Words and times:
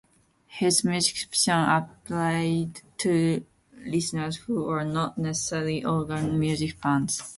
His 0.47 0.83
musicianship 0.83 1.47
appealed 1.47 2.81
to 3.01 3.45
listeners 3.85 4.37
who 4.37 4.63
were 4.63 4.83
not 4.83 5.15
necessarily 5.19 5.85
organ 5.85 6.39
music 6.39 6.79
fans. 6.81 7.21